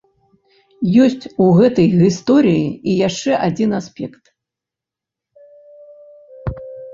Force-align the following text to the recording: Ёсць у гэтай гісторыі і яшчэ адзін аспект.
Ёсць 1.07 1.25
у 1.43 1.49
гэтай 1.57 1.87
гісторыі 2.01 2.63
і 2.71 2.91
яшчэ 3.07 3.31
адзін 3.49 3.77
аспект. 3.81 4.33